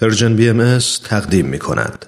[0.00, 2.06] Persian BM تقدیم می کند.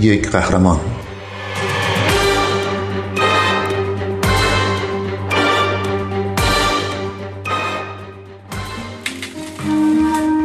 [0.00, 0.80] یک قهرمان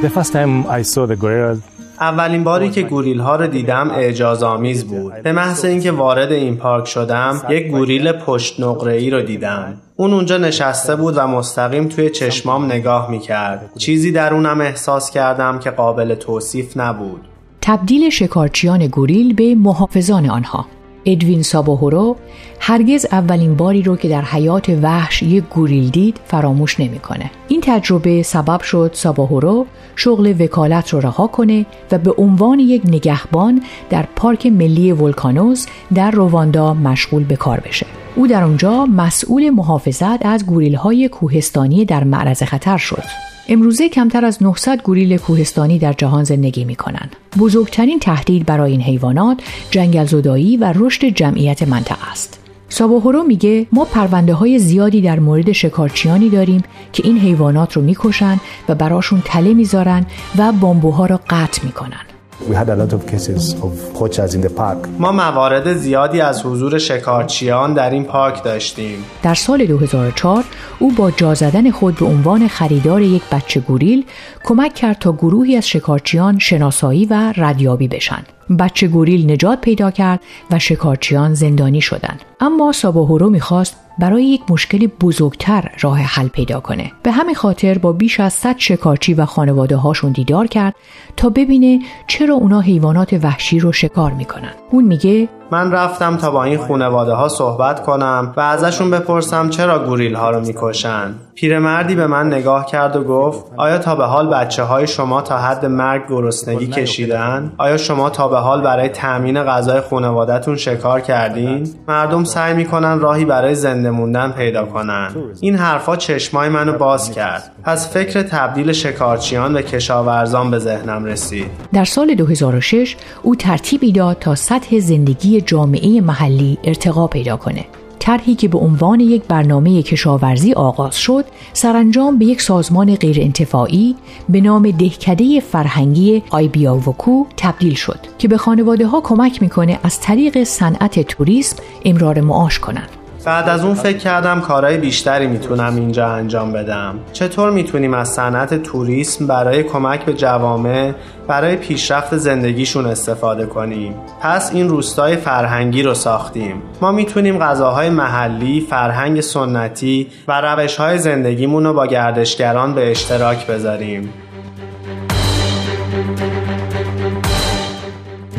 [0.01, 1.70] The first time I saw the gorillas
[2.01, 5.13] اولین باری که گوریل ها رو دیدم اعجاز آمیز بود.
[5.23, 9.73] به محض اینکه وارد این پارک شدم، یک گوریل پشت نقره ای رو دیدم.
[9.95, 13.71] اون اونجا نشسته بود و مستقیم توی چشمام نگاه می کرد.
[13.77, 17.21] چیزی درونم احساس کردم که قابل توصیف نبود.
[17.61, 20.65] تبدیل شکارچیان گوریل به محافظان آنها
[21.05, 22.15] ادوین ساباهورو
[22.59, 27.31] هرگز اولین باری رو که در حیات وحش یک گوریل دید فراموش نمی‌کنه.
[27.47, 33.61] این تجربه سبب شد ساباهورو شغل وکالت رو رها کنه و به عنوان یک نگهبان
[33.89, 37.85] در پارک ملی ولکانوس در رواندا مشغول به کار بشه.
[38.15, 43.03] او در اونجا مسئول محافظت از گوریل های کوهستانی در معرض خطر شد.
[43.51, 47.15] امروزه کمتر از 900 گوریل کوهستانی در جهان زندگی می کنند.
[47.39, 52.39] بزرگترین تهدید برای این حیوانات جنگل زدایی و رشد جمعیت منطقه است.
[52.69, 58.39] ساباهورو میگه ما پرونده های زیادی در مورد شکارچیانی داریم که این حیوانات رو می‌کشن
[58.69, 60.05] و براشون تله می‌ذارن
[60.37, 62.10] و بامبوها را قطع می‌کنن.
[62.49, 64.87] We had a lot of cases of poachers in the park.
[64.99, 69.03] ما موارد زیادی از حضور شکارچیان در این پارک داشتیم.
[69.23, 70.43] در سال 2004
[70.79, 74.05] او با جا زدن خود به عنوان خریدار یک بچه گوریل
[74.43, 78.23] کمک کرد تا گروهی از شکارچیان شناسایی و ردیابی بشن.
[78.59, 80.19] بچه گوریل نجات پیدا کرد
[80.51, 82.21] و شکارچیان زندانی شدند.
[82.39, 86.91] اما ساباهورو می‌خواست برای یک مشکل بزرگتر راه حل پیدا کنه.
[87.03, 90.75] به همین خاطر با بیش از 100 شکارچی و خانواده هاشون دیدار کرد
[91.17, 94.53] تا ببینه چرا اونا حیوانات وحشی رو شکار می‌کنن.
[94.71, 99.79] اون میگه من رفتم تا با این خانواده ها صحبت کنم و ازشون بپرسم چرا
[99.79, 104.27] گوریل ها رو می‌کشن پیرمردی به من نگاه کرد و گفت آیا تا به حال
[104.27, 109.43] بچه های شما تا حد مرگ گرسنگی کشیدن؟ آیا شما تا به حال برای تأمین
[109.43, 115.11] غذای خانوادهتون شکار کردین؟ مردم سعی می‌کنن راهی برای زنده موندن پیدا کنن.
[115.41, 117.51] این حرفا چشمای منو باز کرد.
[117.63, 121.45] پس فکر تبدیل شکارچیان به کشاورزان به ذهنم رسید.
[121.73, 127.65] در سال 2006 او ترتیبی داد تا سطح زندگی جامعه محلی ارتقا پیدا کنه.
[128.01, 133.95] طرحی که به عنوان یک برنامه کشاورزی آغاز شد سرانجام به یک سازمان غیرانتفاعی
[134.29, 140.43] به نام دهکده فرهنگی آیبیاوکو تبدیل شد که به خانواده ها کمک می‌کنه از طریق
[140.43, 142.89] صنعت توریسم امرار معاش کنند
[143.25, 146.99] بعد از اون فکر کردم کارهای بیشتری می‌تونم اینجا انجام بدم.
[147.13, 150.93] چطور می‌تونیم از صنعت توریسم برای کمک به جوامع
[151.27, 156.61] برای پیشرفت زندگیشون استفاده کنیم؟ پس این روستای فرهنگی رو ساختیم.
[156.81, 164.13] ما می‌تونیم غذاهای محلی فرهنگ سنتی و روشهای زندگیمون رو با گردشگران به اشتراک بذاریم.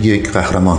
[0.02, 0.78] یک قهرمان.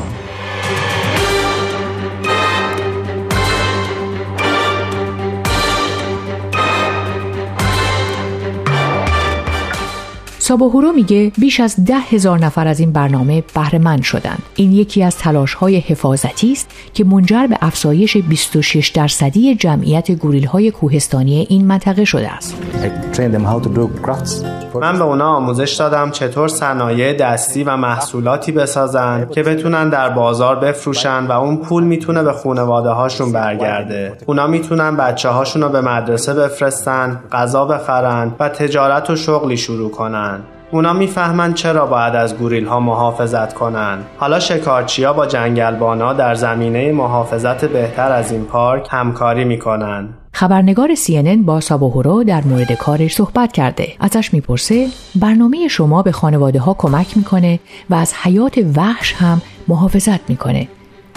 [10.44, 14.44] ساباهورو میگه بیش از ده هزار نفر از این برنامه بهره شدند.
[14.56, 20.46] این یکی از تلاش های حفاظتی است که منجر به افزایش 26 درصدی جمعیت گوریل
[20.46, 22.58] های کوهستانی این منطقه شده است.
[24.81, 30.56] من به اونا آموزش دادم چطور صنایع دستی و محصولاتی بسازن که بتونن در بازار
[30.56, 34.18] بفروشن و اون پول می‌تونه به خانواده هاشون برگرده.
[34.25, 39.92] اونا می‌تونن بچه هاشون رو به مدرسه بفرستن، غذا بخرن و تجارت و شغلی شروع
[39.92, 40.43] کنن.
[40.74, 44.00] اونا می‌فهمن چرا باید از گوریل ها محافظت کنن.
[44.18, 50.10] حالا شکارچیا با جنگلبانا در زمینه محافظت بهتر از این پارک همکاری می‌کنن.
[50.32, 53.88] خبرنگار CNN با ساباهورو در مورد کارش صحبت کرده.
[54.00, 57.60] ازش می‌پرسه برنامه شما به خانواده ها کمک می‌کنه
[57.90, 60.68] و از حیات وحش هم محافظت می‌کنه.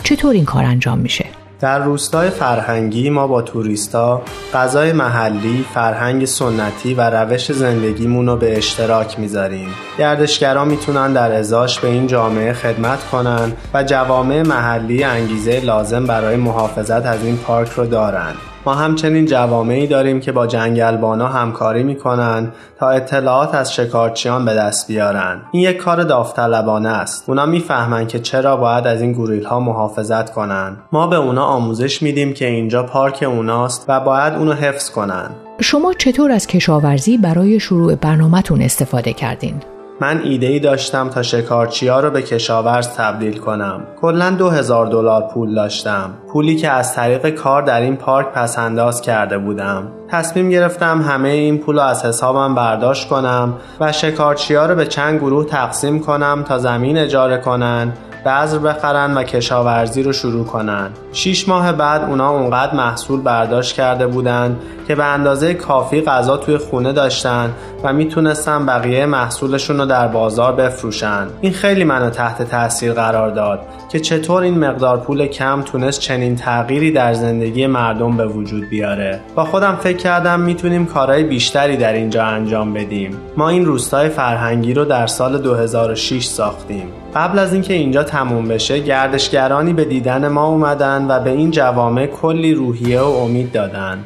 [0.03, 1.25] چطور این کار انجام میشه؟
[1.61, 4.23] در روستای فرهنگی ما با توریستا
[4.55, 9.69] غذای محلی، فرهنگ سنتی و روش زندگیمون رو به اشتراک می‌ذاریم.
[9.99, 16.37] گردشگران می‌تونن در ازاش به این جامعه خدمت کنن و جوامع محلی انگیزه لازم برای
[16.37, 18.33] محافظت از این پارک رو دارن.
[18.67, 24.89] ما همچنین جوامعی داریم که با جنگلبانا همکاری می‌کنن تا اطلاعات از شکارچیان به دست
[24.89, 25.43] بیارن.
[25.53, 27.25] این یک کار داوطلبانه است.
[27.29, 30.77] اونا می‌فهمن که چرا باید از این گوریل ها محافظت کنن.
[30.93, 35.31] ما به اونا آموزش میدیم که اینجا پارک اوناست و باید اونو حفظ کنن.
[35.61, 39.55] شما چطور از کشاورزی برای شروع برنامهتون استفاده کردین؟
[40.01, 43.81] من ایده ای داشتم تا شکارچیا رو به کشاورز تبدیل کنم.
[44.01, 44.51] کلا دو
[44.87, 46.11] دلار پول داشتم.
[46.33, 49.89] پولی که از طریق کار در این پارک پس انداز کرده بودم.
[50.09, 55.19] تصمیم گرفتم همه این پول رو از حسابم برداشت کنم و شکارچیا رو به چند
[55.19, 57.93] گروه تقسیم کنم تا زمین اجاره کنن
[58.27, 60.91] بذر بخرن و کشاورزی رو شروع کنن.
[61.13, 64.57] شیش ماه بعد اونا اونقدر محصول برداشت کرده بودن
[64.89, 67.55] که به اندازه کافی غذا توی خونه داشتن
[67.85, 71.27] و می‌تونستن بقیه محصولشون رو در بازار بفروشن.
[71.41, 76.37] این خیلی منو تحت تاثیر قرار داد که چطور این مقدار پول کم تونست چنین
[76.37, 79.21] تغییری در زندگی مردم به وجود بیاره.
[79.35, 83.17] با خودم فکر کردم می‌تونیم کارهای بیشتری در اینجا انجام بدیم.
[83.37, 86.87] ما این روستای فرهنگی رو در سال 2006 ساختیم.
[87.15, 92.07] قبل از اینکه اینجا تموم بشه گردشگرانی به دیدن ما اومدن و به این جوامع
[92.07, 93.99] کلی روحیه و امید دادن.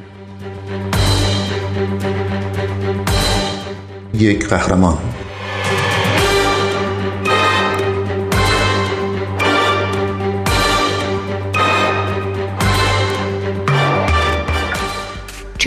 [4.21, 4.99] یک قهرمان.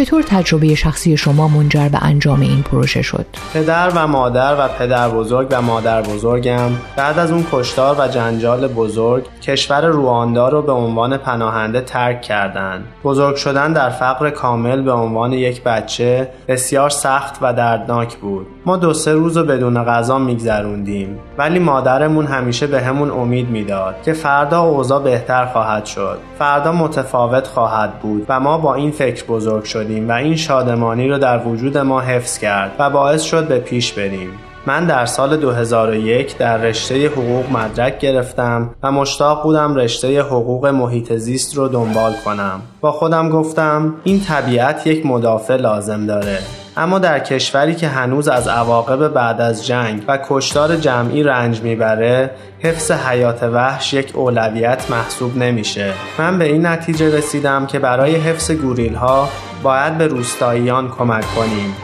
[0.06, 5.10] چطور تجربه شخصی شما منجر به انجام این پروژه شد؟ پدر و مادر و پدر
[5.10, 10.72] بزرگ و مادر بزرگم بعد از اون کشتار و جنجال بزرگ کشور رواندا رو به
[10.72, 12.86] عنوان پناهنده ترک کردند.
[13.04, 18.48] بزرگ شدن در فقر کامل به عنوان یک بچه بسیار سخت و دردناک بود.
[18.66, 23.96] ما دو سه روز رو بدون غذا میگذروندیم ولی مادرمون همیشه به همون امید می‌داد
[24.06, 26.18] که فردا اوضاع بهتر خواهد شد.
[26.40, 31.18] فردا متفاوت خواهد بود و ما با این فکر بزرگ شد و این شادمانی رو
[31.18, 34.30] در وجود ما حفظ کرد و باعث شد به پیش بریم
[34.66, 41.14] من در سال 2001 در رشته حقوق مدرک گرفتم و مشتاق بودم رشته حقوق محیط
[41.14, 42.62] زیست رو دنبال کنم.
[42.82, 46.63] با خودم گفتم این طبیعت یک مدافع لازم داره.
[46.78, 52.32] اما در کشوری که هنوز از عواقب بعد از جنگ و کشتار جمعی رنج می‌بره
[52.60, 55.94] حفظ حیات وحش یک اولویت محسوب نمیشه.
[56.20, 59.30] من به این نتیجه رسیدم که برای حفظ گوریل ها
[59.64, 61.76] باید به روستاییان کمک کنیم.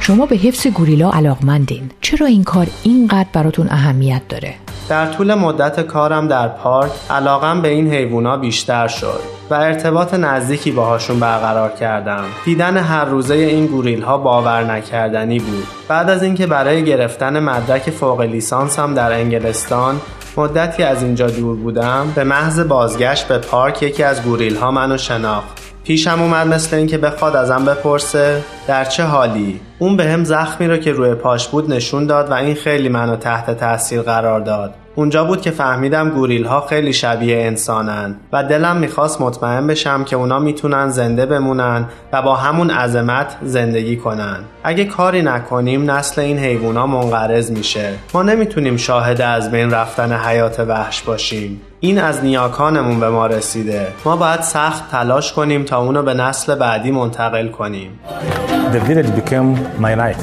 [0.00, 1.90] شما به حفظ گوریلا علاقمندین.
[2.00, 7.68] چرا این کار اینقدر براتون اهمیت داره؟ در طول مدت کارم در پارک علاقم به
[7.68, 9.20] این حیوونا بیشتر شد
[9.50, 12.24] و ارتباط نزدیکی باهاشون برقرار کردم.
[12.44, 15.66] دیدن هر روزه این گوریل ها باور نکردنی بود.
[15.88, 20.00] بعد از اینکه برای گرفتن مدرک فوق لیسانسم در انگلستان
[20.36, 24.98] مدتی از اینجا دور بودم به محض بازگشت به پارک یکی از گوریل ها منو
[24.98, 25.62] شناخت.
[25.84, 30.76] پیشم اومد مثل اینکه بخواد ازم بپرسه در چه حالی؟ اون به هم زخمی رو
[30.76, 34.74] که روی پاش بود نشون داد و این خیلی منو تحت تاثیر قرار داد.
[34.94, 40.16] اونجا بود که فهمیدم گوریل ها خیلی شبیه انسانن و دلم می‌خواست مطمئن بشم که
[40.16, 44.38] اونا می‌تونن زنده بمونن و با همون عظمت زندگی کنن.
[44.64, 47.92] اگه کاری نکنیم نسل این حیوونا منقرض میشه.
[48.14, 51.60] ما نمی‌تونیم شاهد از بین رفتن حیات وحش باشیم.
[51.80, 53.86] این از نیاکانمون به ما رسیده.
[54.04, 58.00] ما باید سخت تلاش کنیم تا اونو به نسل بعدی منتقل کنیم.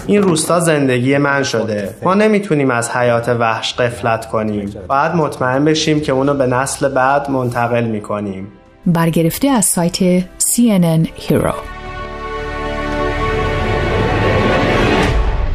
[0.08, 1.96] این روستا زندگی من شده.
[2.04, 4.74] ما نمی‌تونیم از حیات وحش غفلت کنیم.
[4.88, 8.48] باید مطمئن بشیم که اونو به نسل بعد منتقل می‌کنیم.
[8.86, 11.54] برگرفته از سایت CNN Hero.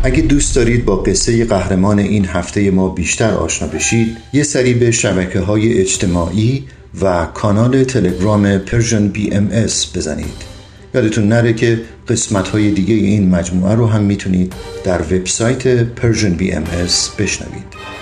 [0.02, 4.91] اگه دوست دارید با قصه قهرمان این هفته ما بیشتر آشنا بشید یه سری به
[4.91, 6.64] شبکه های اجتماعی
[7.02, 9.49] و کانال تلگرام Persian BM
[9.94, 10.54] بزنید.
[10.94, 14.53] یادتون نره که قسمت های دیگه این مجموعه رو هم می‌تونید
[14.84, 15.67] در وبسایت
[16.53, 17.94] ام اس بشنوید.